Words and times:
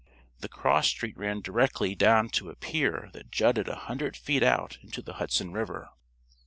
The 0.39 0.49
cross 0.49 0.87
street 0.87 1.15
ran 1.15 1.41
directly 1.41 1.93
down 1.93 2.29
to 2.29 2.49
a 2.49 2.55
pier 2.55 3.11
that 3.13 3.29
jutted 3.31 3.67
a 3.67 3.75
hundred 3.85 4.17
feet 4.17 4.41
out 4.41 4.79
into 4.81 5.03
the 5.03 5.13
Hudson 5.21 5.51
River. 5.51 5.89